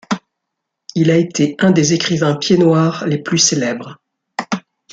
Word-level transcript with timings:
Il 0.95 1.11
a 1.11 1.15
été 1.17 1.55
un 1.59 1.69
des 1.69 1.93
écrivains 1.93 2.35
pieds-noirs 2.35 3.05
les 3.05 3.19
plus 3.19 3.37
célèbres. 3.37 4.01